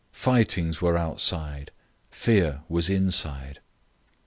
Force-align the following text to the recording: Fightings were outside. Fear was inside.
Fightings 0.13 0.81
were 0.81 0.97
outside. 0.97 1.69
Fear 2.09 2.63
was 2.67 2.89
inside. 2.89 3.59